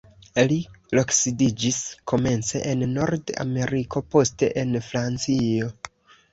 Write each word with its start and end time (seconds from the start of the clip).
Li 0.51 0.55
loksidiĝis 0.99 1.77
komence 2.13 2.63
en 2.73 2.83
Nord-Ameriko, 2.95 4.05
poste 4.17 4.53
en 4.67 4.77
Francio. 4.91 5.73